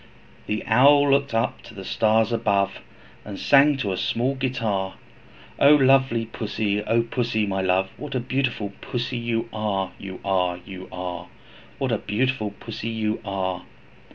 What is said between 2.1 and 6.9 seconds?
above, And sang to a small guitar, 'O lovely Pussy!